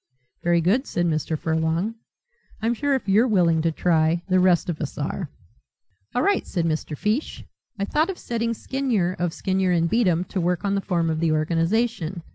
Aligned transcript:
"Very 0.41 0.61
good," 0.61 0.87
said 0.87 1.05
Mr. 1.05 1.37
Furlong, 1.37 1.93
"I'm 2.59 2.73
sure 2.73 2.95
if 2.95 3.07
you're 3.07 3.27
willing 3.27 3.61
to 3.61 3.71
try, 3.71 4.23
the 4.29 4.39
rest 4.39 4.67
of 4.67 4.81
us 4.81 4.97
are." 4.97 5.29
"All 6.15 6.23
right," 6.23 6.47
said 6.47 6.65
Mr. 6.65 6.97
Fyshe. 6.97 7.43
"I 7.77 7.85
thought 7.85 8.09
of 8.09 8.17
setting 8.17 8.55
Skinyer, 8.55 9.15
of 9.19 9.29
Skinyer 9.31 9.71
and 9.77 9.87
Beatem, 9.87 10.23
to 10.29 10.41
work 10.41 10.65
on 10.65 10.73
the 10.73 10.81
form 10.81 11.11
of 11.11 11.19
the 11.19 11.31
organization. 11.31 12.23